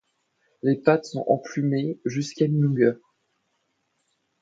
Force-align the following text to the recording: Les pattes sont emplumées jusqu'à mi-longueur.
Les 0.63 0.77
pattes 0.77 1.05
sont 1.05 1.25
emplumées 1.27 1.99
jusqu'à 2.05 2.47
mi-longueur. 2.47 2.97